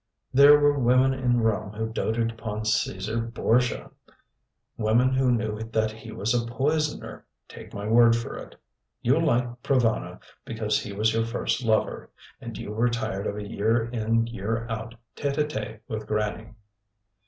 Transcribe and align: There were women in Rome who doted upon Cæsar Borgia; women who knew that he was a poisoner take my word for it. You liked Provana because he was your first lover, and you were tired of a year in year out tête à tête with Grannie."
There 0.33 0.57
were 0.57 0.79
women 0.79 1.13
in 1.13 1.41
Rome 1.41 1.73
who 1.73 1.87
doted 1.87 2.31
upon 2.31 2.61
Cæsar 2.61 3.31
Borgia; 3.31 3.91
women 4.75 5.13
who 5.13 5.31
knew 5.31 5.59
that 5.59 5.91
he 5.91 6.11
was 6.11 6.33
a 6.33 6.47
poisoner 6.47 7.23
take 7.47 7.71
my 7.71 7.87
word 7.87 8.15
for 8.15 8.35
it. 8.35 8.55
You 9.03 9.19
liked 9.21 9.61
Provana 9.61 10.19
because 10.43 10.79
he 10.81 10.91
was 10.91 11.13
your 11.13 11.27
first 11.27 11.63
lover, 11.63 12.09
and 12.41 12.57
you 12.57 12.71
were 12.71 12.89
tired 12.89 13.27
of 13.27 13.37
a 13.37 13.47
year 13.47 13.85
in 13.91 14.25
year 14.25 14.65
out 14.71 14.95
tête 15.15 15.35
à 15.37 15.45
tête 15.47 15.81
with 15.87 16.07
Grannie." 16.07 16.55